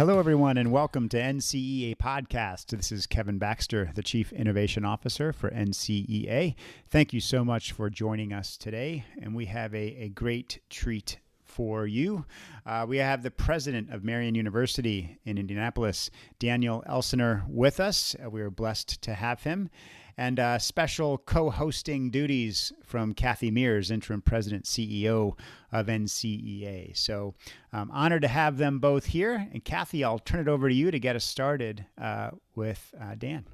[0.00, 2.68] Hello, everyone, and welcome to NCEA Podcast.
[2.68, 6.54] This is Kevin Baxter, the Chief Innovation Officer for NCEA.
[6.88, 11.18] Thank you so much for joining us today, and we have a, a great treat
[11.44, 12.24] for you.
[12.64, 18.16] Uh, we have the president of Marian University in Indianapolis, Daniel Elsener, with us.
[18.24, 19.68] Uh, we are blessed to have him
[20.16, 25.36] and uh, special co hosting duties from Kathy Mears, interim president CEO
[25.72, 26.96] of NCEA.
[26.96, 27.34] So
[27.72, 29.48] I'm honored to have them both here.
[29.52, 33.14] And Kathy, I'll turn it over to you to get us started uh, with uh,
[33.16, 33.44] Dan.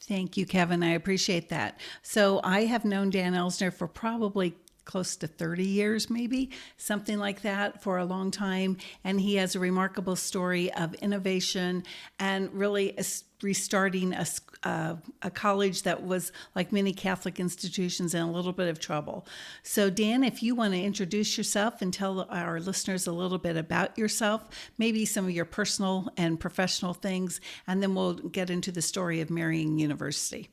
[0.00, 0.82] Thank you, Kevin.
[0.82, 1.80] I appreciate that.
[2.02, 4.54] So I have known Dan Elsener for probably
[4.88, 8.78] close to 30 years, maybe something like that, for a long time.
[9.04, 11.84] And he has a remarkable story of innovation
[12.18, 12.98] and really
[13.42, 14.26] restarting a,
[14.64, 19.26] uh, a college that was, like many Catholic institutions, in a little bit of trouble.
[19.62, 23.58] So, Dan, if you want to introduce yourself and tell our listeners a little bit
[23.58, 28.72] about yourself, maybe some of your personal and professional things, and then we'll get into
[28.72, 30.48] the story of Marian University.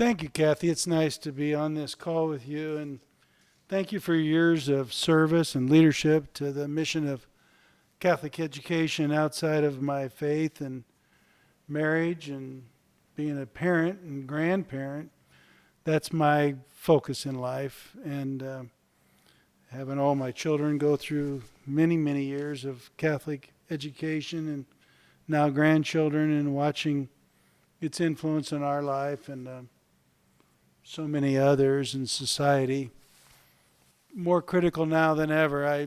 [0.00, 0.70] Thank you, Kathy.
[0.70, 3.00] It's nice to be on this call with you, and
[3.68, 7.26] thank you for years of service and leadership to the mission of
[7.98, 10.84] Catholic education outside of my faith and
[11.68, 12.62] marriage and
[13.14, 15.10] being a parent and grandparent.
[15.84, 18.62] That's my focus in life, and uh,
[19.68, 24.64] having all my children go through many, many years of Catholic education, and
[25.28, 27.10] now grandchildren, and watching
[27.82, 29.46] its influence in our life, and.
[29.46, 29.60] Uh,
[30.90, 32.90] so many others in society.
[34.12, 35.64] More critical now than ever.
[35.64, 35.86] I,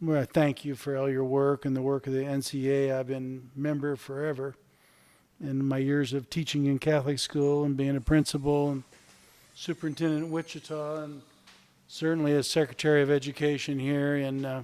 [0.00, 2.96] well, I thank you for all your work and the work of the NCEA.
[2.96, 4.54] I've been member forever
[5.40, 8.84] in my years of teaching in Catholic school and being a principal and
[9.56, 11.22] superintendent in Wichita and
[11.88, 14.62] certainly as Secretary of Education here in uh,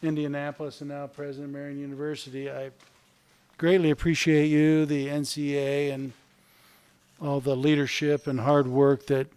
[0.00, 2.48] Indianapolis and now President of Marian University.
[2.48, 2.70] I
[3.58, 6.12] greatly appreciate you, the NCEA, and
[7.20, 9.28] all the leadership and hard work that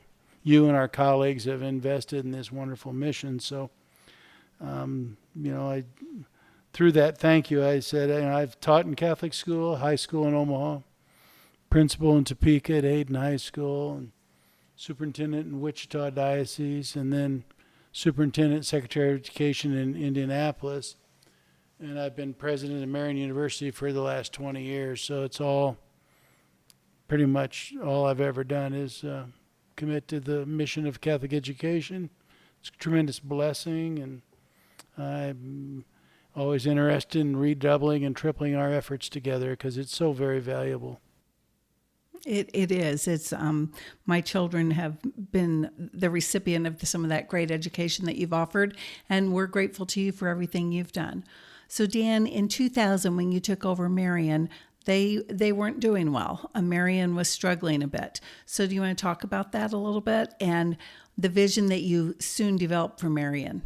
[0.43, 3.39] you and our colleagues have invested in this wonderful mission.
[3.39, 3.69] So,
[4.61, 5.83] um, you know, I
[6.73, 10.33] through that thank you, I said know, I've taught in Catholic school, high school in
[10.33, 10.79] Omaha,
[11.69, 14.11] principal in Topeka at Hayden High School, and
[14.75, 17.43] superintendent in Wichita Diocese, and then
[17.91, 20.95] superintendent, secretary of education in Indianapolis.
[21.79, 25.01] And I've been president of Marian University for the last 20 years.
[25.01, 25.77] So it's all
[27.09, 29.25] pretty much all I've ever done is uh,
[29.75, 32.09] commit to the mission of Catholic education.
[32.61, 34.21] It's a tremendous blessing, and
[34.97, 35.83] I'm
[36.35, 41.01] always interested in redoubling and tripling our efforts together because it's so very valuable.
[42.25, 43.07] It it is.
[43.07, 43.71] It's um,
[44.05, 44.97] my children have
[45.31, 48.77] been the recipient of some of that great education that you've offered,
[49.09, 51.23] and we're grateful to you for everything you've done.
[51.71, 54.49] So, Dan, in 2000, when you took over Marian,
[54.89, 56.49] they they weren't doing well.
[56.55, 58.19] Uh, Marian was struggling a bit.
[58.47, 60.77] So do you want to talk about that a little bit and
[61.15, 63.61] the vision that you soon developed for Marian?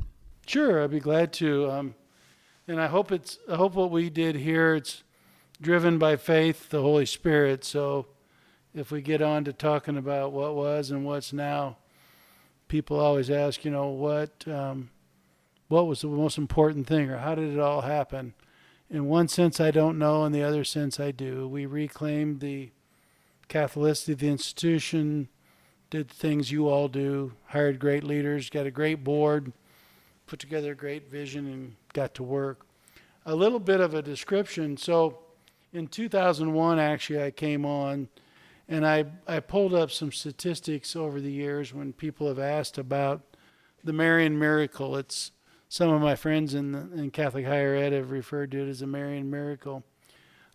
[0.45, 1.71] Sure, I'd be glad to.
[1.71, 1.95] Um,
[2.67, 5.03] and I hope it's I hope what we did here it's
[5.61, 7.63] driven by faith, the Holy Spirit.
[7.63, 8.07] So
[8.75, 11.77] if we get on to talking about what was and what's now,
[12.67, 14.89] people always ask, you know, what um,
[15.69, 18.33] what was the most important thing or how did it all happen?
[18.93, 21.47] In one sense I don't know, in the other sense I do.
[21.47, 22.69] We reclaimed the
[23.49, 25.29] Catholicity of the institution,
[25.89, 29.51] did things you all do, hired great leaders, got a great board,
[30.27, 32.67] put together a great vision, and got to work.
[33.25, 34.77] A little bit of a description.
[34.77, 35.17] So
[35.73, 38.07] in 2001, actually, I came on
[38.69, 43.21] and I, I pulled up some statistics over the years when people have asked about
[43.83, 44.95] the Marian miracle.
[44.95, 45.31] It's
[45.73, 48.85] some of my friends in, in Catholic higher ed have referred to it as a
[48.85, 49.83] Marian miracle.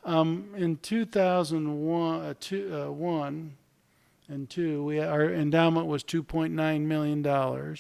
[0.05, 3.57] Um, in 2001 uh, uh, one
[4.29, 7.77] and 2, we, our endowment was $2.9 million.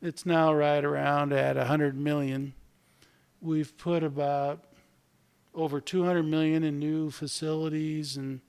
[0.00, 2.54] It's now right around at 100 million.
[3.42, 4.64] We've put about
[5.54, 8.40] over 200 million in new facilities and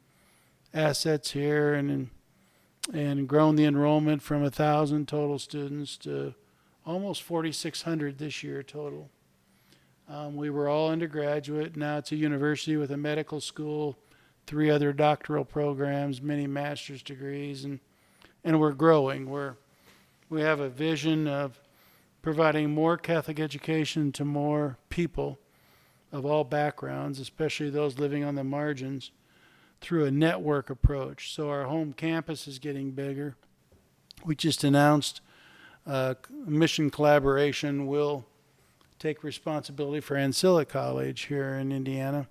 [0.73, 2.11] assets here and
[2.93, 6.33] and grown the enrollment from a thousand total students to
[6.85, 9.09] almost 4,600 this year total.
[10.07, 11.77] Um, we were all undergraduate.
[11.77, 13.97] Now it's a university with a medical school,
[14.47, 17.79] three other doctoral programs, many master's degrees, and
[18.43, 19.29] and we're growing.
[19.29, 19.55] We're
[20.29, 21.59] we have a vision of
[22.21, 25.39] providing more Catholic education to more people
[26.11, 29.11] of all backgrounds, especially those living on the margins,
[29.81, 31.33] through a network approach.
[31.33, 33.35] So our home campus is getting bigger.
[34.25, 35.21] We just announced
[35.89, 36.13] uh,
[36.45, 38.23] mission collaboration will
[38.99, 42.27] take responsibility for Ancilla College here in Indiana.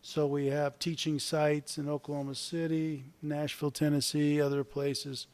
[0.00, 5.26] So we have teaching sites in Oklahoma City, Nashville, Tennessee, other places.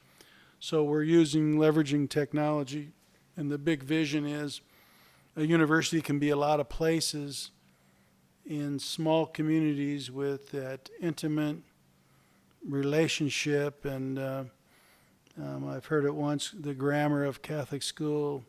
[0.59, 2.91] So we're using leveraging technology,
[3.37, 4.61] and the big vision is
[5.37, 7.53] a university can be a lot of places
[8.45, 11.59] in small communities with that intimate
[12.69, 13.85] relationship.
[13.85, 14.45] And uh,
[15.41, 18.45] um, I've heard it once the grammar of Catholic school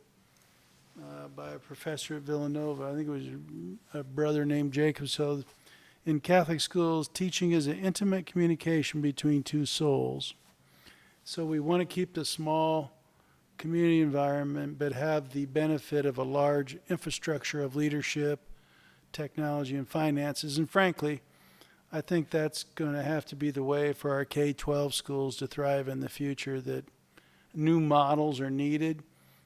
[0.99, 2.85] uh, by a professor at Villanova.
[2.85, 3.27] I think it was
[3.93, 5.09] a brother named Jacob.
[5.09, 5.43] So
[6.05, 10.35] in Catholic schools, teaching is an intimate communication between two souls.
[11.23, 12.91] So we want to keep the small
[13.57, 18.39] community environment, but have the benefit of a large infrastructure of leadership,
[19.11, 20.59] technology, and finances.
[20.59, 21.21] And frankly,
[21.95, 25.37] I think that's going to have to be the way for our K 12 schools
[25.37, 26.83] to thrive in the future, that
[27.53, 29.01] new models are needed,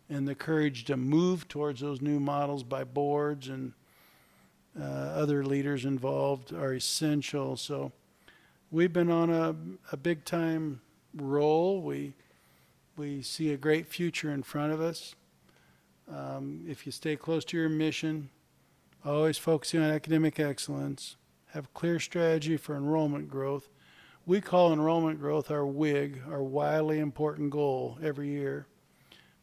[0.09, 3.73] and the courage to move towards those new models by boards and
[4.75, 7.55] uh, other leaders involved are essential.
[7.55, 7.91] So
[8.71, 9.55] we've been on a,
[9.91, 10.81] a big time
[11.13, 11.83] roll.
[11.83, 12.15] We
[12.97, 15.13] we see a great future in front of us.
[16.11, 18.31] Um, if you stay close to your mission,
[19.05, 21.15] always focusing on academic excellence,
[21.53, 23.69] have clear strategy for enrollment growth.
[24.25, 28.67] We call enrollment growth our WIG, our wildly important goal every year,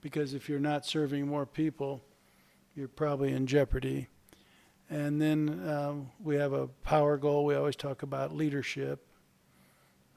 [0.01, 2.03] because if you're not serving more people,
[2.75, 4.09] you're probably in jeopardy.
[4.89, 7.45] And then um, we have a power goal.
[7.45, 9.05] We always talk about leadership.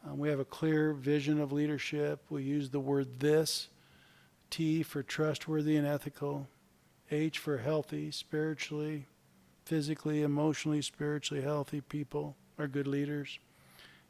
[0.05, 2.23] Um, we have a clear vision of leadership.
[2.29, 3.69] We use the word this
[4.49, 6.47] T for trustworthy and ethical,
[7.09, 9.07] H for healthy, spiritually,
[9.69, 13.37] physically, emotionally, spiritually healthy people are good leaders.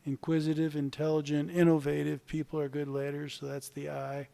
[0.05, 4.29] Inquisitive, intelligent, innovative people are good leaders, so that's the I.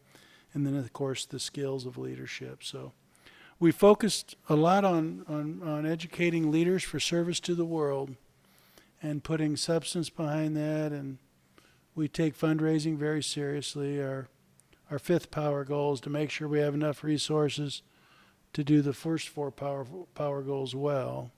[0.54, 2.62] And then, of course, the skills of leadership.
[2.62, 2.92] So
[3.58, 8.14] we focused a lot on, on, on educating leaders for service to the world
[9.02, 11.18] and putting substance behind that and
[11.96, 14.00] we take fundraising very seriously.
[14.00, 14.28] Our
[14.90, 17.82] our fifth power goal is to make sure we have enough resources
[18.56, 21.30] to do the first four power power goals well.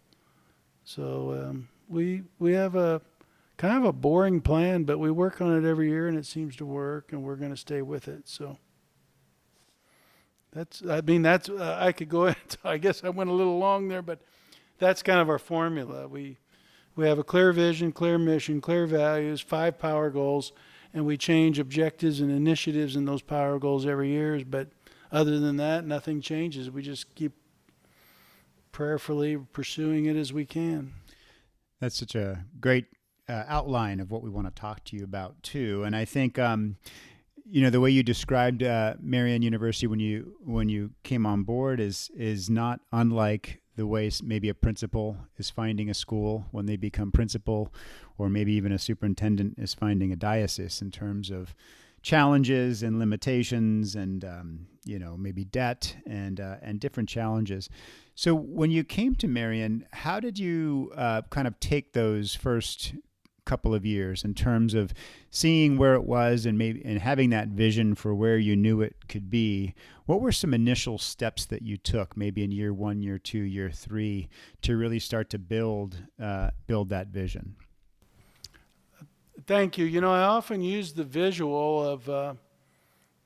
[0.85, 3.03] So um, we we have a
[3.57, 6.55] kind of a boring plan, but we work on it every year, and it seems
[6.55, 8.29] to work, and we're going to stay with it.
[8.29, 8.59] So
[10.53, 12.27] that's I mean that's uh, I could go.
[12.29, 14.21] Into, I guess I went a little long there, but
[14.79, 16.07] that's kind of our formula.
[16.07, 16.39] We
[16.95, 20.53] we have a clear vision, clear mission, clear values, five power goals,
[20.95, 24.41] and we change objectives and initiatives in those power goals every year.
[24.49, 24.69] But
[25.11, 26.71] other than that, nothing changes.
[26.71, 27.33] We just keep
[28.73, 30.93] prayerfully pursuing it as we can.
[31.81, 32.87] That's such a great
[33.29, 35.85] uh, outline of what we want to talk to you about too.
[35.85, 36.77] And I think, um,
[37.45, 41.45] you know, the way you described uh, Marian University when you when you came on
[41.45, 46.67] board is is not unlike the way maybe a principal is finding a school when
[46.67, 47.73] they become principal,
[48.19, 51.55] or maybe even a superintendent is finding a diocese in terms of
[52.03, 57.69] challenges and limitations and um, you know maybe debt and uh, and different challenges.
[58.15, 62.95] So when you came to marian how did you uh, kind of take those first
[63.49, 64.93] couple of years in terms of
[65.31, 68.95] seeing where it was and maybe and having that vision for where you knew it
[69.09, 69.75] could be
[70.05, 73.71] what were some initial steps that you took maybe in year one year two year
[73.71, 74.29] three
[74.61, 77.57] to really start to build uh, build that vision
[79.49, 82.35] thank you you know i often use the visual of uh,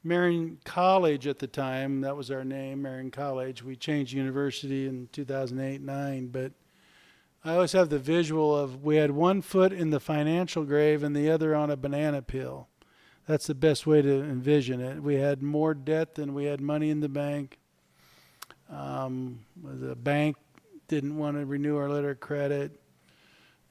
[0.05, 5.09] marian college at the time that was our name Marian college we changed university in
[5.13, 6.53] 2008-9 but
[7.45, 11.15] I always have the visual of we had one foot in the financial grave and
[11.15, 12.69] the other on a banana peel.
[13.27, 15.03] That's the best way to envision it.
[15.03, 17.59] We had more debt than we had money in the bank.
[18.71, 20.37] Um, the bank
[20.87, 22.81] didn't want to renew our letter of credit.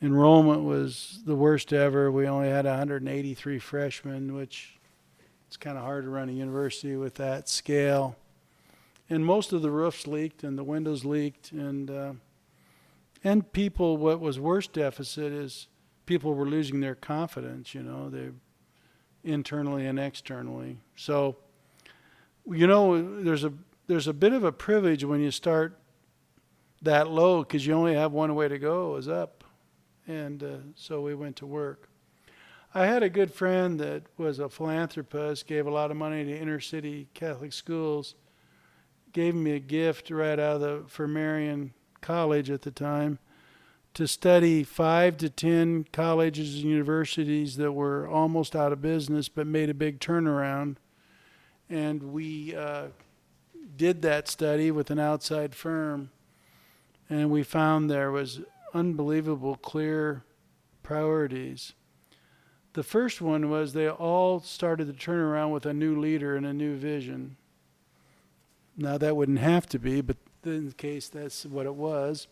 [0.01, 2.11] Enrollment was the worst ever.
[2.11, 4.79] We only had 183 freshmen, which
[5.47, 8.15] it's kind of hard to run a university with that scale.
[9.09, 12.13] And most of the roofs leaked and the windows leaked and uh,
[13.23, 15.67] and people what was worse deficit is
[16.05, 18.29] people were losing their confidence you know they
[19.23, 21.35] internally and externally so
[22.49, 23.53] you know there's a
[23.87, 25.77] there's a bit of a privilege when you start
[26.81, 29.40] that low because you only have one way to go is up
[30.11, 31.89] and uh, so we went to work
[32.73, 36.37] i had a good friend that was a philanthropist gave a lot of money to
[36.37, 38.15] inner city catholic schools
[39.13, 41.07] gave me a gift right out of the for
[42.01, 43.19] college at the time
[43.93, 49.45] to study five to ten colleges and universities that were almost out of business but
[49.45, 50.77] made a big turnaround.
[51.69, 52.87] And we uh,
[53.75, 56.11] did that study with an outside firm
[57.09, 58.39] and we found there was
[58.73, 60.23] unbelievable clear
[60.83, 61.73] priorities.
[62.73, 66.45] The first one was they all started to turn around with a new leader and
[66.45, 67.35] a new vision.
[68.77, 72.27] Now that wouldn't have to be, but in case that's what it was.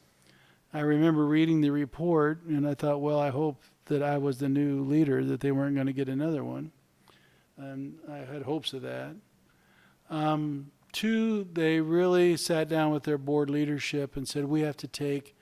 [0.74, 4.50] I remember reading the report and I thought, well, I hope that I was the
[4.50, 6.72] new leader, that they weren't going to get another one.
[7.58, 9.16] And I had hopes of that.
[10.10, 14.88] Um, two, they really sat down with their board leadership and said, we have to
[14.88, 15.36] take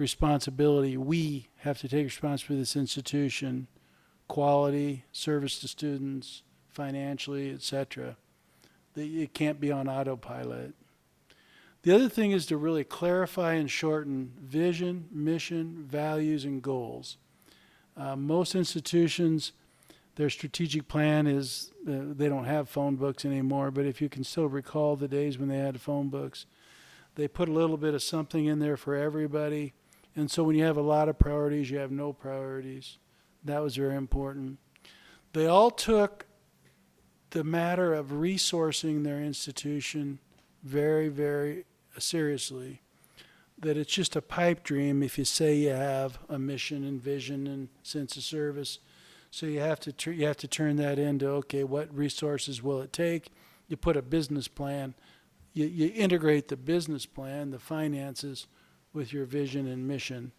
[0.00, 0.96] responsibility.
[0.96, 3.68] We have to take responsibility for this institution,
[4.26, 8.16] quality, service to students, financially, etc.
[8.96, 10.74] It can't be on autopilot.
[11.82, 17.16] The other thing is to really clarify and shorten vision, mission, values, and goals.
[17.96, 19.52] Uh, most institutions,
[20.16, 24.24] their strategic plan is uh, they don't have phone books anymore, but if you can
[24.24, 26.44] still recall the days when they had phone books,
[27.14, 29.72] they put a little bit of something in there for everybody.
[30.16, 32.98] And so when you have a lot of priorities, you have no priorities.
[33.44, 34.58] That was very important.
[35.32, 36.26] They all took
[37.30, 40.18] the matter of resourcing their institution
[40.62, 41.64] very, very
[41.98, 42.82] seriously.
[43.58, 47.46] That it's just a pipe dream if you say you have a mission and vision
[47.46, 48.78] and sense of service.
[49.30, 52.80] So you have to tr- you have to turn that into okay, what resources will
[52.80, 53.30] it take?
[53.68, 54.94] You put a business plan.
[55.52, 58.46] You, you integrate the business plan, the finances,
[58.92, 60.32] with your vision and mission.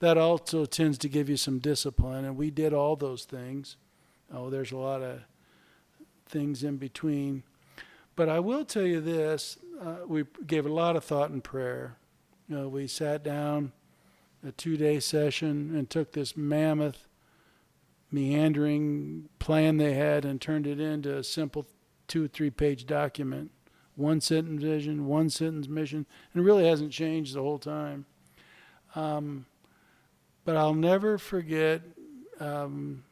[0.00, 3.76] That also tends to give you some discipline, and we did all those things.
[4.32, 5.20] Oh, there's a lot of
[6.26, 7.42] things in between.
[8.16, 11.96] But I will tell you this uh, we gave a lot of thought and prayer.
[12.48, 13.72] You know, we sat down
[14.46, 17.08] a two day session and took this mammoth,
[18.10, 21.66] meandering plan they had and turned it into a simple
[22.06, 23.50] two or three page document.
[23.96, 28.06] One sentence vision, one sentence mission, and it really hasn't changed the whole time.
[28.94, 29.46] Um,
[30.44, 31.82] but I'll never forget
[32.40, 33.04] um,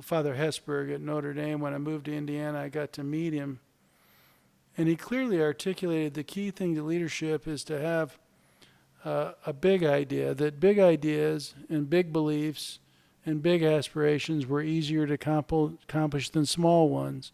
[0.00, 1.60] Father Hesburgh at Notre Dame.
[1.60, 3.60] When I moved to Indiana, I got to meet him
[4.76, 8.18] and he clearly articulated the key thing to leadership is to have
[9.04, 12.80] uh, a big idea, that big ideas and big beliefs
[13.24, 17.32] and big aspirations were easier to accomplish than small ones.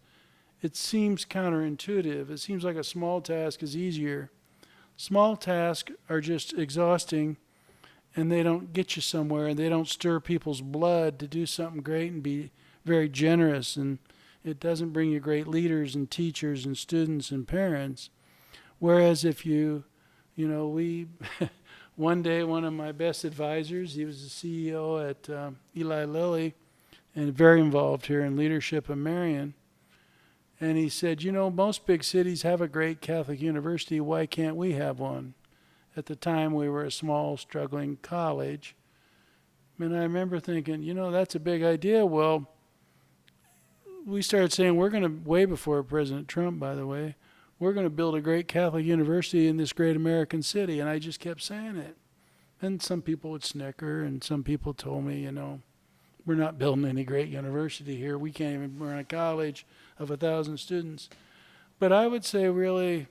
[0.62, 2.30] It seems counterintuitive.
[2.30, 4.30] It seems like a small task is easier.
[4.96, 7.38] Small tasks are just exhausting
[8.14, 11.80] and they don't get you somewhere and they don't stir people's blood to do something
[11.80, 12.50] great and be
[12.84, 13.98] very generous and
[14.44, 18.10] it doesn't bring you great leaders and teachers and students and parents.
[18.78, 19.84] Whereas if you,
[20.34, 21.06] you know, we,
[21.96, 24.28] one day one of my best advisors, he was the
[24.68, 26.54] CEO at um, Eli Lilly
[27.14, 29.54] and very involved here in leadership of Marian.
[30.60, 34.00] And he said, you know, most big cities have a great Catholic university.
[34.00, 35.34] Why can't we have one?
[35.96, 38.76] At the time, we were a small, struggling college.
[39.78, 42.04] And I remember thinking, you know, that's a big idea.
[42.04, 42.46] Well,
[44.06, 47.16] we started saying we're going to way before President Trump, by the way,
[47.58, 50.98] we're going to build a great Catholic university in this great American city, and I
[50.98, 51.96] just kept saying it.
[52.62, 55.60] And some people would snicker, and some people told me, you know,
[56.26, 58.18] we're not building any great university here.
[58.18, 59.66] We can't even run a college
[60.00, 61.08] of a thousand students.
[61.78, 63.06] But I would say, really,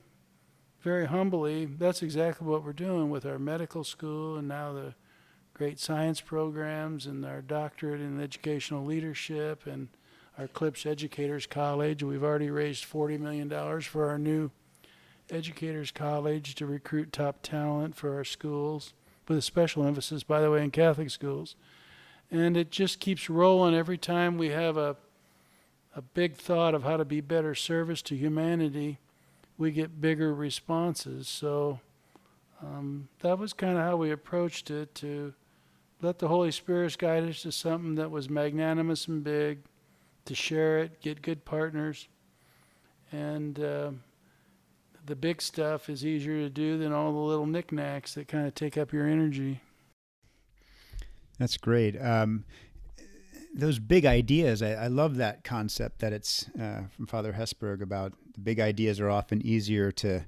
[0.81, 4.95] very humbly, that's exactly what we're doing with our medical school and now the
[5.53, 9.89] great science programs and our doctorate in educational leadership and
[10.37, 12.01] our Klipsch Educators College.
[12.01, 14.51] We've already raised $40 million for our new
[15.29, 18.93] Educators College to recruit top talent for our schools,
[19.27, 21.55] with a special emphasis, by the way, in Catholic schools.
[22.31, 24.95] And it just keeps rolling every time we have a,
[25.99, 28.99] a big thought of how to be better service to humanity,
[29.57, 31.27] we get bigger responses.
[31.27, 31.81] So
[32.63, 35.33] um, that was kind of how we approached it to
[36.01, 39.59] let the Holy Spirit guide us to something that was magnanimous and big
[40.23, 42.07] to share it, get good partners,
[43.11, 43.91] and uh,
[45.05, 48.55] the big stuff is easier to do than all the little knickknacks that kind of
[48.55, 49.59] take up your energy.
[51.37, 52.01] That's great.
[52.01, 52.45] Um,
[53.53, 58.13] those big ideas, I, I, love that concept that it's uh, from Father Hesburgh about
[58.33, 60.25] the big ideas are often easier to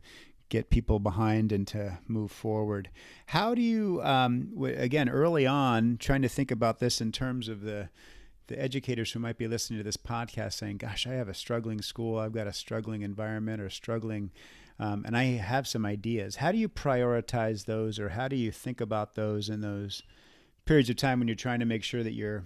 [0.49, 2.89] get people behind and to move forward.
[3.27, 7.47] How do you, um, w- again, early on, trying to think about this in terms
[7.47, 7.89] of the
[8.47, 11.81] the educators who might be listening to this podcast saying, "Gosh, I have a struggling
[11.81, 12.19] school.
[12.19, 14.31] I've got a struggling environment or struggling."
[14.77, 16.37] Um, and I have some ideas.
[16.37, 20.03] How do you prioritize those, or how do you think about those in those
[20.65, 22.43] periods of time when you're trying to make sure that you're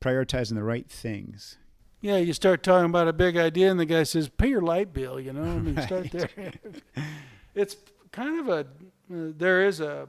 [0.00, 1.58] prioritizing the right things?
[2.00, 4.92] Yeah, you start talking about a big idea, and the guy says, "Pay your light
[4.92, 5.42] bill," you know.
[5.42, 5.86] I mean, right.
[5.86, 6.52] start there.
[7.54, 7.76] it's
[8.12, 8.66] kind of a
[9.12, 10.08] uh, there is a,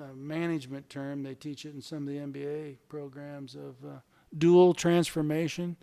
[0.00, 3.98] a, management term they teach it in some of the MBA programs of uh,
[4.36, 5.76] dual transformation.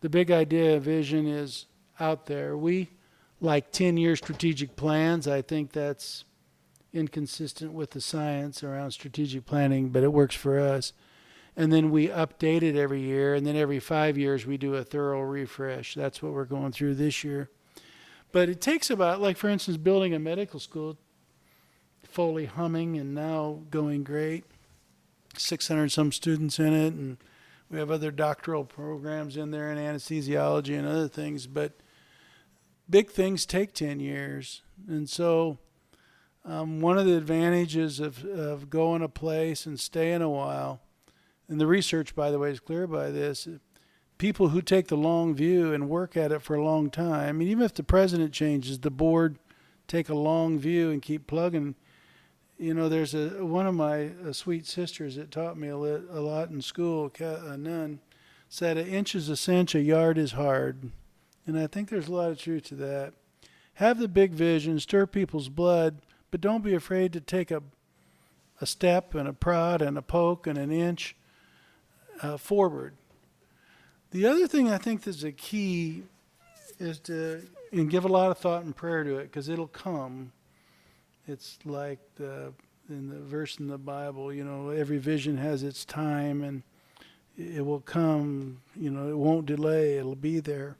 [0.00, 1.66] The big idea of vision is
[1.98, 2.56] out there.
[2.56, 2.90] We
[3.40, 5.28] like 10 year strategic plans.
[5.28, 6.24] I think that's
[6.92, 10.92] inconsistent with the science around strategic planning, but it works for us.
[11.60, 14.82] And then we update it every year, and then every five years we do a
[14.82, 15.94] thorough refresh.
[15.94, 17.50] That's what we're going through this year.
[18.32, 20.96] But it takes about, like for instance, building a medical school,
[22.02, 24.44] fully humming and now going great.
[25.36, 27.18] 600 some students in it, and
[27.70, 31.46] we have other doctoral programs in there in anesthesiology and other things.
[31.46, 31.74] But
[32.88, 34.62] big things take 10 years.
[34.88, 35.58] And so,
[36.42, 40.80] um, one of the advantages of, of going a place and staying a while,
[41.50, 43.46] and the research, by the way, is clear by this
[44.18, 47.32] people who take the long view and work at it for a long time, I
[47.32, 49.38] mean, even if the president changes, the board
[49.88, 51.74] take a long view and keep plugging.
[52.58, 56.20] You know, there's a one of my uh, sweet sisters that taught me a, a
[56.20, 58.00] lot in school, a uh, nun,
[58.50, 60.90] said an inch is a cinch, a yard is hard,
[61.46, 63.14] and I think there's a lot of truth to that.
[63.74, 67.62] Have the big vision, stir people's blood, but don't be afraid to take a
[68.60, 71.16] a step and a prod and a poke and an inch
[72.22, 72.94] uh, forward
[74.10, 76.02] the other thing I think that's a key
[76.78, 80.32] is to and give a lot of thought and prayer to it because it'll come.
[81.28, 82.52] It's like the
[82.88, 86.62] in the verse in the Bible, you know, every vision has its time and
[87.38, 88.62] it will come.
[88.74, 89.96] You know, it won't delay.
[89.96, 90.76] It'll be there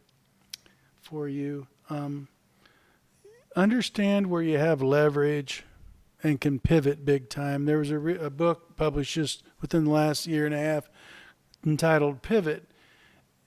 [1.01, 1.69] for you.
[1.89, 2.27] Um,
[3.55, 5.65] understand where you have leverage
[6.23, 7.65] and can pivot big time.
[7.65, 10.91] There was a, re- a book published just within the last year and a half
[11.65, 12.71] entitled Pivot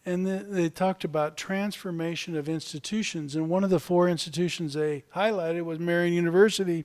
[0.05, 3.35] and they talked about transformation of institutions.
[3.35, 6.83] And one of the four institutions they highlighted was Marian University.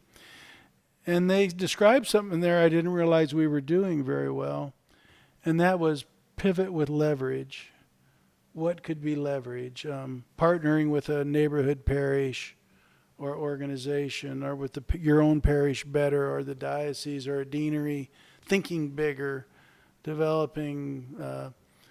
[1.07, 4.75] And they described something there I didn't realize we were doing very well,
[5.45, 6.05] and that was
[6.37, 7.73] pivot with leverage.
[8.53, 9.87] What could be leverage?
[9.87, 12.57] Um, partnering with a neighborhood parish
[13.17, 18.11] or organization, or with the, your own parish better, or the diocese or a deanery,
[18.43, 19.47] thinking bigger,
[20.03, 21.17] developing.
[21.21, 21.51] Uh,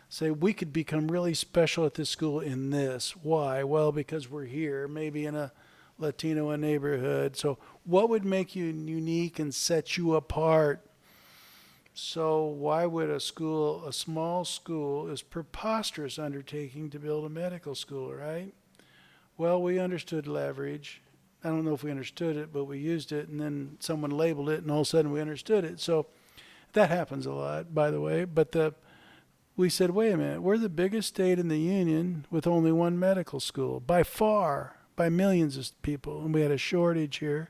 [0.10, 3.16] say we could become really special at this school in this.
[3.16, 3.64] Why?
[3.64, 5.52] Well, because we're here, maybe in a
[6.00, 7.36] Latino neighborhood.
[7.36, 10.82] So, what would make you unique and set you apart?
[11.94, 17.74] So, why would a school, a small school, is preposterous undertaking to build a medical
[17.74, 18.54] school, right?
[19.38, 21.02] Well, we understood leverage.
[21.44, 24.50] I don't know if we understood it, but we used it, and then someone labeled
[24.50, 25.80] it, and all of a sudden we understood it.
[25.80, 26.06] So,
[26.74, 28.26] that happens a lot, by the way.
[28.26, 28.74] But the
[29.58, 32.98] we said, wait a minute, we're the biggest state in the union with only one
[32.98, 36.22] medical school, by far, by millions of people.
[36.22, 37.50] And we had a shortage here.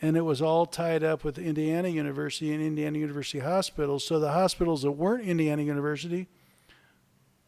[0.00, 4.02] And it was all tied up with Indiana University and Indiana University hospitals.
[4.02, 6.26] So the hospitals that weren't Indiana University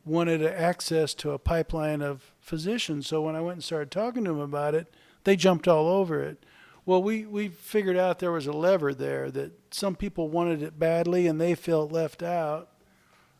[0.04, 3.06] wanted access to a pipeline of physicians.
[3.06, 4.92] So when I went and started talking to them about it,
[5.24, 6.44] they jumped all over it.
[6.84, 10.78] Well, we, we figured out there was a lever there that some people wanted it
[10.78, 12.68] badly and they felt left out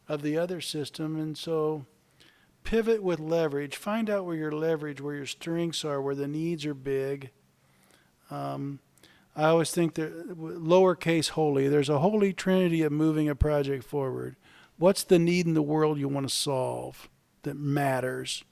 [0.09, 1.19] of the other system.
[1.19, 1.87] And so
[2.63, 3.77] pivot with leverage.
[3.77, 7.31] Find out where your leverage, where your strengths are, where the needs are big.
[8.31, 8.79] Um,
[9.35, 14.37] I always think that lowercase holy, there's a holy trinity of moving a project forward.
[14.79, 17.09] What's the need in the world you want to solve
[17.43, 18.45] that matters?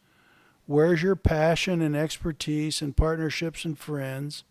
[0.67, 4.45] Where's your passion and expertise and partnerships and friends?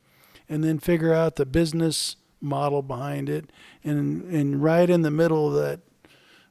[0.50, 3.52] And then figure out the business model behind it.
[3.84, 5.82] And, and right in the middle of that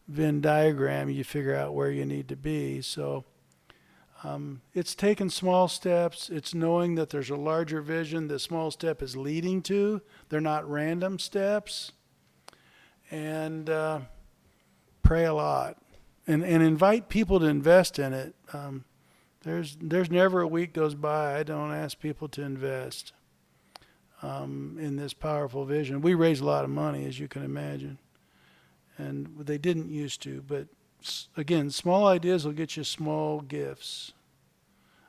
[0.07, 2.81] Venn diagram, you figure out where you need to be.
[2.81, 3.25] So
[4.25, 6.31] um, it's taking small steps.
[6.31, 10.01] It's knowing that there's a larger vision that small step is leading to.
[10.29, 11.93] They're not random steps.
[13.11, 14.01] And uh,
[15.03, 15.77] pray a lot.
[16.27, 18.35] And, and invite people to invest in it.
[18.53, 18.85] Um,
[19.43, 23.13] there's, there's never a week goes by I don't ask people to invest
[24.23, 26.01] um, in this powerful vision.
[26.01, 27.99] We raise a lot of money, as you can imagine
[28.99, 30.43] and they didn't used to.
[30.47, 30.67] But
[31.37, 34.13] again, small ideas will get you small gifts.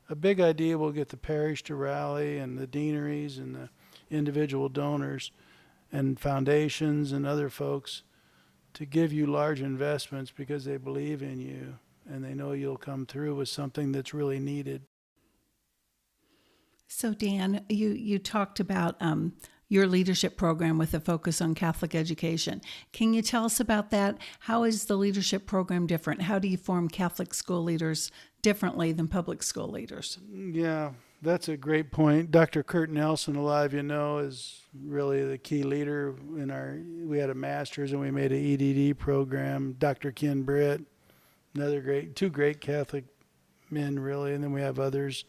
[0.09, 3.69] A big idea will get the parish to rally and the deaneries and the
[4.09, 5.31] individual donors
[5.91, 8.03] and foundations and other folks
[8.73, 13.05] to give you large investments because they believe in you and they know you'll come
[13.05, 14.83] through with something that's really needed.
[16.91, 19.33] So, Dan, you, you talked about um,
[19.69, 22.61] your leadership program with a focus on Catholic education.
[22.91, 24.17] Can you tell us about that?
[24.39, 26.23] How is the leadership program different?
[26.23, 30.17] How do you form Catholic school leaders differently than public school leaders?
[30.33, 32.31] Yeah, that's a great point.
[32.31, 32.63] Dr.
[32.63, 36.79] Kurt Nelson, a lot of you know, is really the key leader in our.
[37.05, 39.75] We had a master's and we made an EDD program.
[39.77, 40.11] Dr.
[40.11, 40.81] Ken Britt,
[41.53, 43.05] another great, two great Catholic
[43.69, 45.25] men, really, and then we have others,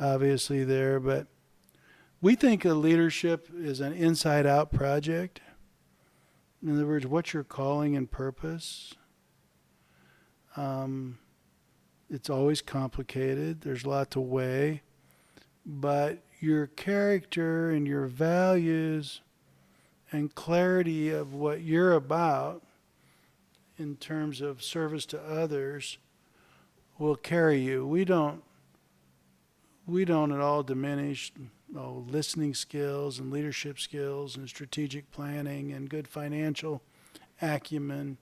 [0.00, 1.00] obviously there.
[1.00, 1.26] But
[2.20, 5.40] we think of leadership is an inside-out project.
[6.62, 8.94] In other words, what's your calling and purpose?
[10.56, 11.18] Um,
[12.10, 13.60] it's always complicated.
[13.60, 14.82] There's a lot to weigh
[15.68, 19.20] but your character and your values
[20.10, 22.62] and clarity of what you're about
[23.76, 25.98] in terms of service to others
[26.98, 27.86] will carry you.
[27.86, 28.42] We don't
[29.88, 31.32] we don't at all diminish
[31.76, 36.82] oh, listening skills and leadership skills and strategic planning and good financial
[37.40, 38.18] acumen.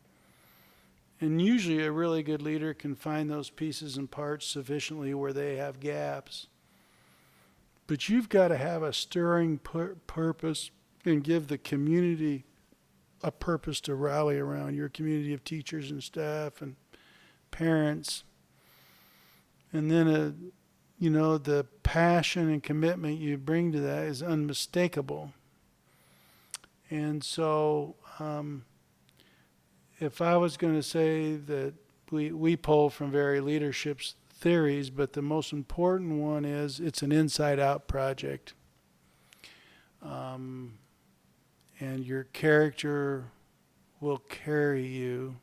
[1.20, 5.56] And usually a really good leader can find those pieces and parts sufficiently where they
[5.56, 6.46] have gaps
[7.86, 10.70] but you've got to have a stirring pur- purpose
[11.04, 12.44] and give the community
[13.22, 16.76] a purpose to rally around your community of teachers and staff and
[17.50, 18.24] parents.
[19.72, 20.34] And then, a,
[20.98, 25.32] you know, the passion and commitment you bring to that is unmistakable.
[26.90, 28.64] And so, um,
[29.98, 31.74] if I was going to say that
[32.10, 37.12] we, we pull from very leaderships theories, but the most important one is it's an
[37.12, 38.54] inside out project.
[40.02, 40.78] Um,
[41.80, 43.24] and your character
[44.00, 45.36] will carry you.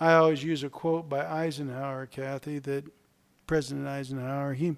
[0.00, 2.84] I always use a quote by Eisenhower, Kathy, that
[3.46, 4.76] President Eisenhower, he,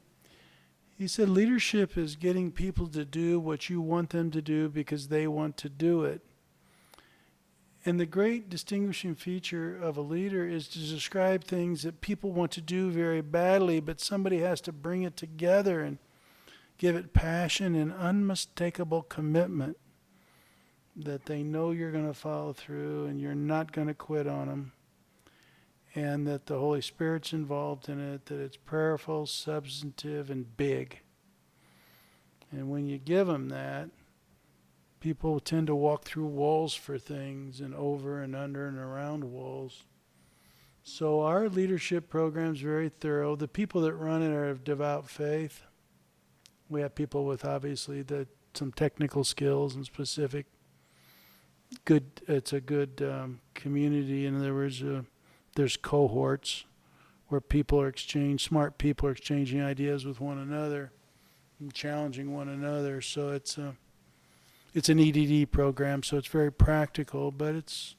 [0.96, 5.08] he said, leadership is getting people to do what you want them to do because
[5.08, 6.22] they want to do it.
[7.86, 12.50] And the great distinguishing feature of a leader is to describe things that people want
[12.52, 15.98] to do very badly, but somebody has to bring it together and
[16.78, 19.76] give it passion and unmistakable commitment
[20.96, 24.48] that they know you're going to follow through and you're not going to quit on
[24.48, 24.72] them.
[25.94, 31.00] And that the Holy Spirit's involved in it, that it's prayerful, substantive, and big.
[32.50, 33.90] And when you give them that,
[35.00, 39.84] people tend to walk through walls for things and over and under and around walls.
[40.82, 43.36] So our leadership program is very thorough.
[43.36, 45.62] The people that run it are of devout faith.
[46.68, 50.46] We have people with obviously the some technical skills and specific
[51.84, 52.22] good.
[52.28, 54.26] It's a good um, community.
[54.26, 55.02] In other words, uh,
[55.54, 56.64] there's cohorts
[57.28, 60.92] where people are exchanging smart people are exchanging ideas with one another
[61.60, 63.00] and challenging one another.
[63.00, 63.72] So it's a uh,
[64.74, 67.94] it's an EDD program, so it's very practical, but it's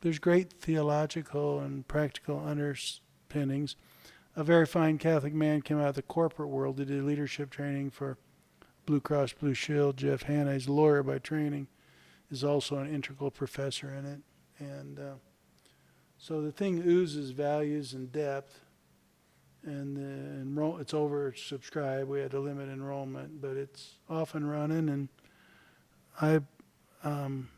[0.00, 3.74] there's great theological and practical underpinnings.
[4.36, 6.78] A very fine Catholic man came out of the corporate world.
[6.78, 8.16] He did leadership training for
[8.86, 9.96] Blue Cross Blue Shield.
[9.96, 11.66] Jeff Hanna, he's a lawyer by training,
[12.30, 14.20] is also an integral professor in it.
[14.60, 15.14] And uh,
[16.18, 18.60] so the thing oozes values and depth.
[19.64, 22.06] And the enroll, it's oversubscribed.
[22.06, 24.88] We had to limit enrollment, but it's off and running.
[24.88, 25.08] And
[26.20, 26.40] I,
[27.02, 27.50] um,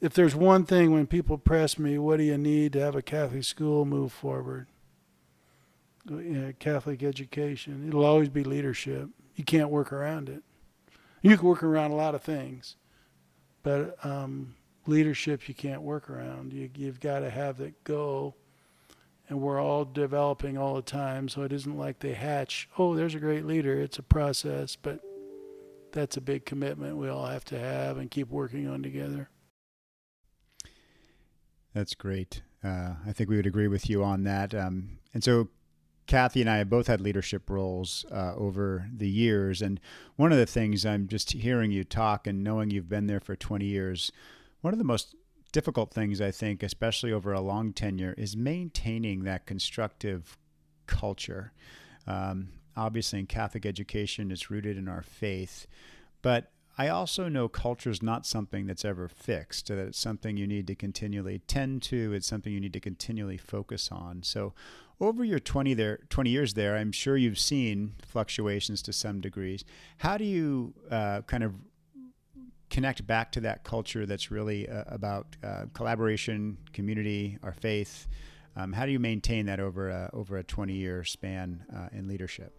[0.00, 3.02] if there's one thing when people press me, what do you need to have a
[3.02, 4.66] Catholic school move forward?
[6.08, 7.86] You know, Catholic education.
[7.86, 9.08] It'll always be leadership.
[9.36, 10.42] You can't work around it.
[11.22, 12.76] You can work around a lot of things,
[13.62, 14.54] but um,
[14.88, 16.52] leadership you can't work around.
[16.52, 18.34] You, you've got to have that go.
[19.28, 22.66] And we're all developing all the time, so it isn't like they hatch.
[22.78, 23.78] Oh, there's a great leader.
[23.78, 25.00] It's a process, but
[25.92, 29.28] that's a big commitment we all have to have and keep working on together.
[31.74, 32.40] That's great.
[32.64, 34.54] Uh, I think we would agree with you on that.
[34.54, 35.48] Um, and so,
[36.06, 39.60] Kathy and I have both had leadership roles uh, over the years.
[39.60, 39.78] And
[40.16, 43.36] one of the things I'm just hearing you talk and knowing you've been there for
[43.36, 44.10] 20 years,
[44.60, 45.14] one of the most
[45.52, 50.36] difficult things I think, especially over a long tenure, is maintaining that constructive
[50.86, 51.52] culture.
[52.06, 55.66] Um, obviously in Catholic education, it's rooted in our faith.
[56.22, 60.46] But I also know culture is not something that's ever fixed, that it's something you
[60.46, 64.22] need to continually tend to, it's something you need to continually focus on.
[64.22, 64.54] So
[65.00, 69.64] over your 20 there 20 years there, I'm sure you've seen fluctuations to some degrees.
[69.98, 71.54] How do you uh, kind of
[72.70, 78.06] connect back to that culture that's really uh, about uh, collaboration, community, our faith?
[78.56, 82.08] Um, how do you maintain that over a, over a 20 year span uh, in
[82.08, 82.56] leadership?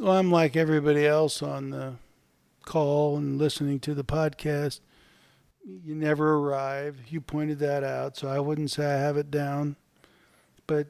[0.00, 1.94] Well, I'm like everybody else on the
[2.64, 4.80] call and listening to the podcast.
[5.64, 6.98] You never arrive.
[7.08, 9.76] You pointed that out, so I wouldn't say I have it down.
[10.66, 10.88] But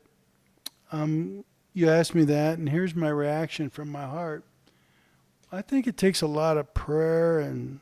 [0.90, 1.44] I'm
[1.74, 4.44] you asked me that, and here's my reaction from my heart.
[5.50, 7.80] I think it takes a lot of prayer and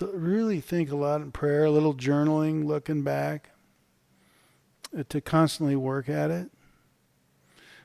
[0.00, 3.50] really think a lot in prayer, a little journaling, looking back,
[4.96, 6.50] uh, to constantly work at it.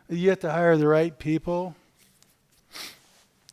[0.09, 1.75] You have to hire the right people.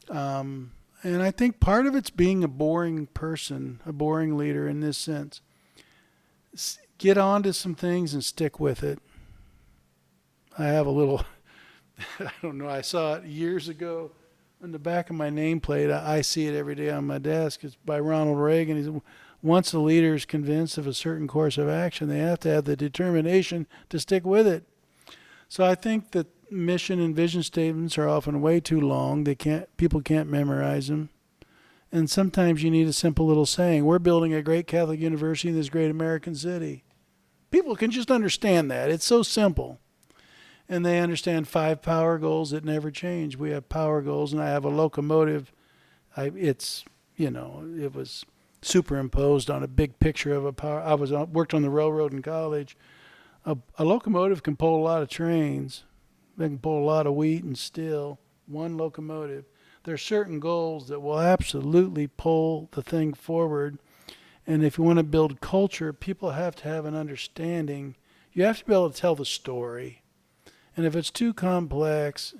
[0.09, 0.72] Um,
[1.03, 4.98] and I think part of it's being a boring person, a boring leader in this
[4.98, 5.40] sense.
[6.98, 8.98] Get on to some things and stick with it.
[10.59, 11.25] I have a little,
[12.20, 14.12] I don't know, I saw it years ago
[14.62, 15.92] on the back of my nameplate.
[15.92, 17.64] I, I see it every day on my desk.
[17.64, 18.77] It's by Ronald Reagan.
[18.77, 19.03] He said,
[19.42, 22.64] once the leader is convinced of a certain course of action, they have to have
[22.64, 24.62] the determination to stick with it.
[25.48, 29.25] So I think that mission and vision statements are often way too long.
[29.25, 31.11] They can't people can't memorize them.
[31.90, 33.85] And sometimes you need a simple little saying.
[33.85, 36.85] We're building a great Catholic university in this great American city.
[37.51, 38.90] People can just understand that.
[38.90, 39.79] It's so simple.
[40.73, 43.37] And they understand five power goals that never change.
[43.37, 45.53] We have power goals, and I have a locomotive.
[46.17, 48.25] I, it's, you know, it was
[48.63, 50.81] superimposed on a big picture of a power.
[50.81, 52.75] I was worked on the railroad in college.
[53.45, 55.85] A, a locomotive can pull a lot of trains,
[56.39, 59.45] they can pull a lot of wheat and steel, one locomotive.
[59.85, 63.79] There are certain goals that will absolutely pull the thing forward.
[64.47, 67.95] And if you want to build culture, people have to have an understanding.
[68.33, 70.02] You have to be able to tell the story.
[70.77, 72.35] And if it's too complex,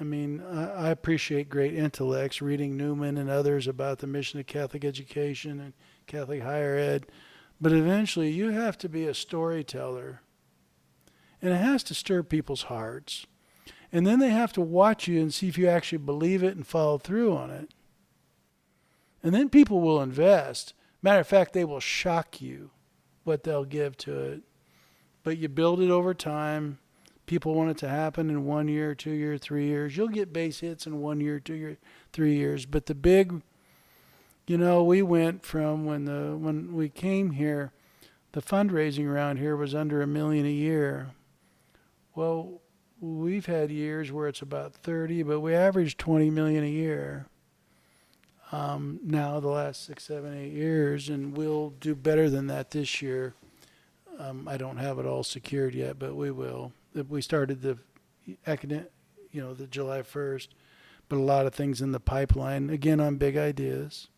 [0.00, 4.46] I mean, I, I appreciate great intellects, reading Newman and others about the mission of
[4.46, 5.72] Catholic education and
[6.06, 7.06] Catholic higher ed.
[7.60, 10.22] But eventually, you have to be a storyteller
[11.40, 13.26] and it has to stir people's hearts.
[13.92, 16.66] And then they have to watch you and see if you actually believe it and
[16.66, 17.72] follow through on it.
[19.22, 20.74] And then people will invest.
[21.00, 22.70] Matter of fact, they will shock you
[23.24, 24.42] what they'll give to it.
[25.22, 26.78] But you build it over time.
[27.28, 29.98] People want it to happen in one year, two year, three years.
[29.98, 31.76] You'll get base hits in one year, two year,
[32.10, 32.64] three years.
[32.64, 33.42] But the big,
[34.46, 37.70] you know, we went from when the when we came here,
[38.32, 41.10] the fundraising around here was under a million a year.
[42.14, 42.62] Well,
[42.98, 47.26] we've had years where it's about 30, but we average 20 million a year.
[48.52, 53.02] Um, now the last six, seven, eight years, and we'll do better than that this
[53.02, 53.34] year.
[54.18, 56.72] Um, I don't have it all secured yet, but we will.
[57.04, 57.78] We started the
[58.46, 58.90] academic,
[59.30, 60.48] you know, the July 1st,
[61.08, 62.70] but a lot of things in the pipeline.
[62.70, 64.08] Again, on big ideas.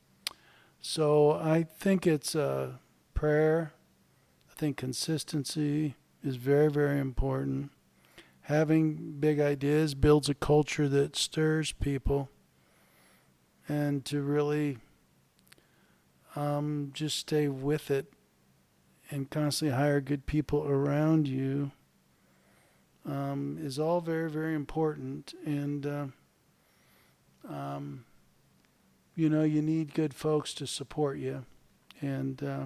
[0.81, 2.73] So I think it's uh,
[3.15, 3.75] prayer.
[4.51, 7.71] I think consistency is very, very important
[8.51, 12.29] having big ideas builds a culture that stirs people
[13.69, 14.77] and to really
[16.35, 18.13] um, just stay with it
[19.09, 21.71] and constantly hire good people around you
[23.07, 25.35] um, is all very, very important.
[25.45, 26.07] And, uh,
[27.49, 28.05] um,
[29.15, 31.45] you know, you need good folks to support you.
[32.01, 32.65] And uh,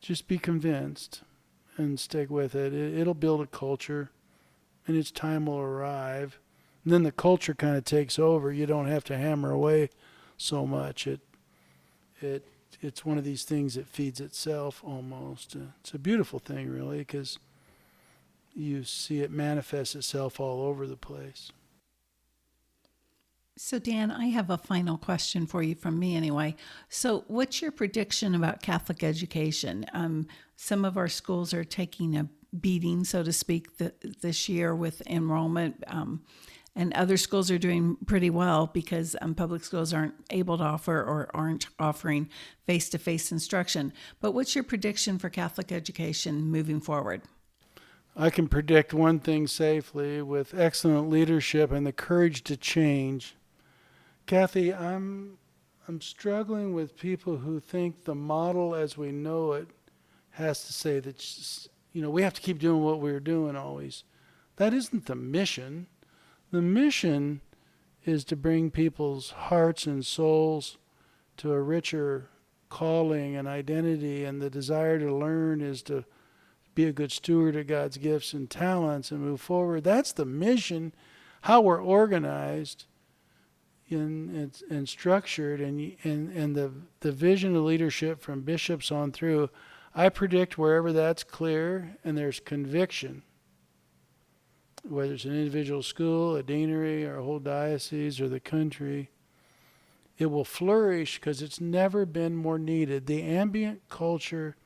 [0.00, 1.22] just be convinced
[1.76, 2.72] and stick with it.
[2.72, 2.98] it.
[2.98, 4.10] It'll build a culture
[4.86, 6.38] and its time will arrive.
[6.84, 8.52] And then the culture kind of takes over.
[8.52, 9.90] You don't have to hammer away
[10.36, 11.06] so much.
[11.06, 11.20] It
[12.20, 12.46] it
[12.80, 15.56] it's one of these things that feeds itself almost.
[15.80, 17.38] It's a beautiful thing, really, because
[18.54, 21.50] you see it manifest itself all over the place.
[23.56, 26.56] So, Dan, I have a final question for you from me anyway.
[26.88, 29.86] So, what's your prediction about Catholic education?
[29.92, 32.28] Um, some of our schools are taking a
[32.60, 35.84] beating, so to speak, the, this year with enrollment.
[35.86, 36.22] Um,
[36.76, 40.96] and other schools are doing pretty well because um, public schools aren't able to offer
[40.96, 42.28] or aren't offering
[42.66, 43.92] face to face instruction.
[44.20, 47.22] But what's your prediction for Catholic education moving forward?
[48.16, 53.34] I can predict one thing safely with excellent leadership and the courage to change.
[54.26, 55.38] Kathy, I'm
[55.86, 59.68] I'm struggling with people who think the model as we know it
[60.30, 63.56] has to say that you know, we have to keep doing what we are doing
[63.56, 64.04] always.
[64.56, 65.86] That isn't the mission.
[66.50, 67.40] The mission
[68.04, 70.76] is to bring people's hearts and souls
[71.36, 72.28] to a richer
[72.68, 76.04] calling and identity, and the desire to learn is to
[76.74, 79.84] be a good steward of God's gifts and talents and move forward.
[79.84, 80.94] That's the mission,
[81.42, 82.86] how we're organized
[83.90, 89.12] and, and, and structured, and, and, and the, the vision of leadership from bishops on
[89.12, 89.50] through
[89.94, 93.22] I predict wherever that's clear and there's conviction,
[94.82, 99.10] whether it's an individual school, a deanery, or a whole diocese, or the country,
[100.18, 103.06] it will flourish because it's never been more needed.
[103.06, 104.56] The ambient culture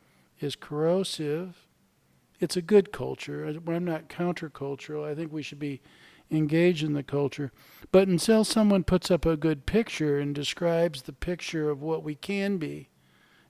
[0.41, 1.68] is corrosive,
[2.41, 3.45] it's a good culture.
[3.47, 5.05] I'm not countercultural.
[5.05, 5.81] I think we should be
[6.31, 7.53] engaged in the culture.
[7.91, 12.15] But until someone puts up a good picture and describes the picture of what we
[12.15, 12.89] can be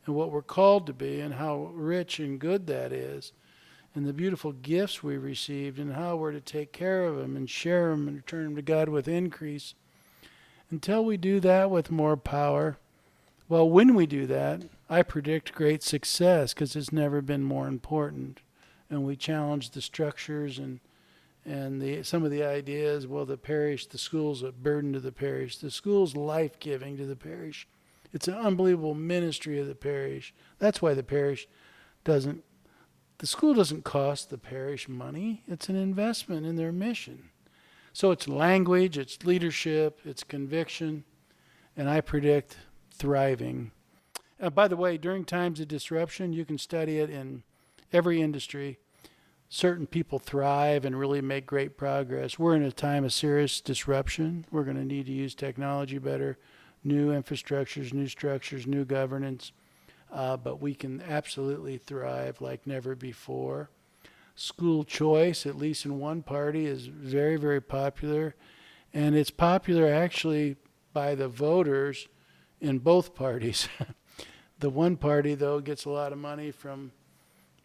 [0.07, 3.33] and what we're called to be and how rich and good that is,
[3.94, 7.51] and the beautiful gifts we received and how we're to take care of them and
[7.51, 9.74] share them and return them to God with increase,
[10.70, 12.79] until we do that with more power,
[13.48, 18.40] well, when we do that, I predict great success because it's never been more important.
[18.90, 20.81] And we challenge the structures and
[21.44, 23.07] and the some of the ideas.
[23.07, 25.59] Well, the parish, the school's a burden to the parish.
[25.59, 27.66] The school's life giving to the parish.
[28.12, 30.35] It's an unbelievable ministry of the parish.
[30.59, 31.48] That's why the parish
[32.05, 32.44] doesn't.
[33.18, 35.42] The school doesn't cost the parish money.
[35.48, 37.31] It's an investment in their mission.
[37.92, 41.03] So it's language, it's leadership, it's conviction,
[41.77, 42.57] and I predict
[42.92, 43.72] thriving.
[44.40, 47.42] Uh, by the way, during times of disruption, you can study it in
[47.92, 48.79] every industry.
[49.48, 52.38] Certain people thrive and really make great progress.
[52.38, 54.44] We're in a time of serious disruption.
[54.51, 56.38] We're going to need to use technology better,
[56.85, 59.53] new infrastructures, new structures, new governance.
[60.12, 63.70] Uh, but we can absolutely thrive like never before
[64.38, 68.35] school choice, at least in one party, is very, very popular.
[68.94, 70.57] And it's popular actually
[70.92, 72.09] by the voters
[72.61, 73.68] in both parties.
[74.61, 76.92] the one party, though, gets a lot of money from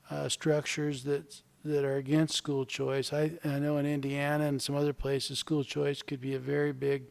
[0.10, 3.13] uh, structures that that are against school choice.
[3.13, 6.74] I, I know in Indiana and some other places, school choice could be a very
[6.74, 7.04] big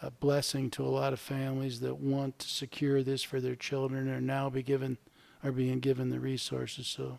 [0.00, 4.08] uh, blessing to a lot of families that want to secure this for their children
[4.08, 4.98] and now be given
[5.42, 6.86] are being given the resources.
[6.86, 7.18] So.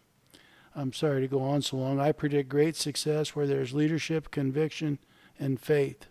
[0.75, 1.99] I'm sorry to go on so long.
[1.99, 4.99] I predict great success where there's leadership, conviction,
[5.37, 6.07] and faith,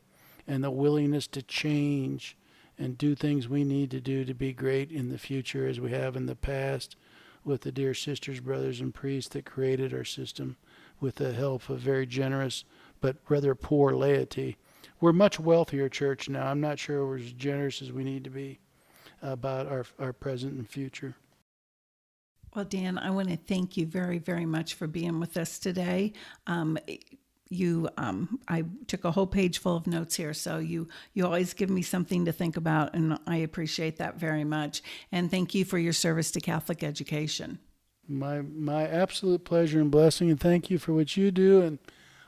[0.47, 2.37] and the willingness to change
[2.79, 5.91] and do things we need to do to be great in the future as we
[5.93, 6.97] have in the past
[7.45, 10.57] with the dear sisters, brothers, and priests that created our system
[11.01, 12.65] with the help of very generous
[13.01, 14.57] but rather poor laity.
[15.01, 16.47] We're a much wealthier church now.
[16.47, 18.59] I'm not sure we're as generous as we need to be
[19.23, 21.15] about our, our present and future.
[22.55, 26.13] Well, Dan, I want to thank you very, very much for being with us today.
[26.47, 26.79] Um,
[27.51, 31.53] you, um, I took a whole page full of notes here, so you you always
[31.53, 34.83] give me something to think about, and I appreciate that very much.
[35.13, 37.59] And thank you for your service to Catholic education.
[38.09, 41.61] My my absolute pleasure and blessing, and thank you for what you do.
[41.61, 41.81] And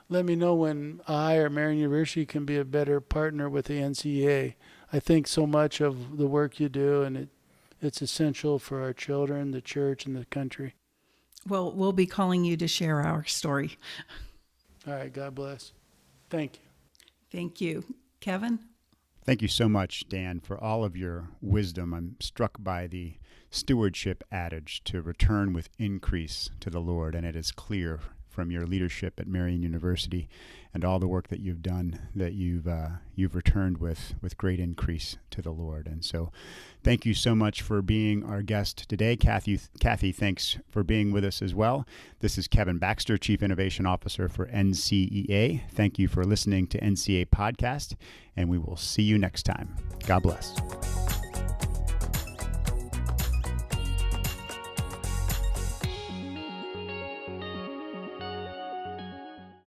[0.09, 3.79] let me know when I or Marian University can be a better partner with the
[3.79, 4.55] NCEA.
[4.91, 7.29] I think so much of the work you do, and it
[7.81, 10.75] it's essential for our children, the church, and the country.
[11.47, 13.77] Well, we'll be calling you to share our story.
[14.87, 15.11] All right.
[15.11, 15.73] God bless.
[16.29, 16.61] Thank you.
[17.31, 17.83] Thank you.
[18.19, 18.59] Kevin?
[19.25, 21.93] Thank you so much, Dan, for all of your wisdom.
[21.93, 23.13] I'm struck by the
[23.49, 27.99] stewardship adage to return with increase to the Lord, and it is clear
[28.33, 30.27] from your leadership at Marian University
[30.73, 34.59] and all the work that you've done that you've uh, you've returned with with great
[34.59, 35.87] increase to the Lord.
[35.87, 36.31] And so,
[36.83, 39.59] thank you so much for being our guest today, Kathy.
[39.79, 41.85] Kathy, thanks for being with us as well.
[42.19, 45.69] This is Kevin Baxter, Chief Innovation Officer for NCEA.
[45.69, 47.95] Thank you for listening to NCEA podcast,
[48.35, 49.75] and we will see you next time.
[50.07, 50.53] God bless.